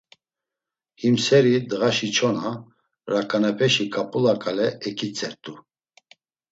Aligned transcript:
Him 1.01 1.15
seri 1.25 1.53
ndğaşi 1.63 2.09
çona, 2.15 2.49
raǩanepeşi 3.11 3.85
ǩap̌ula 3.93 4.33
ǩale 4.43 4.67
eǩitzert̆u. 4.87 5.53